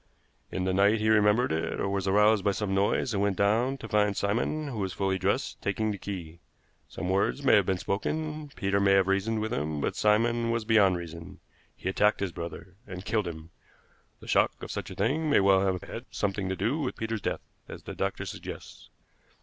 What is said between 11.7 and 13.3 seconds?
He attacked his brother, and killed